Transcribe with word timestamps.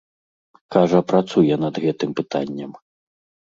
Кажа, 0.75 0.99
працуе 1.13 1.59
над 1.67 1.75
гэтым 1.87 2.19
пытаннем. 2.23 2.71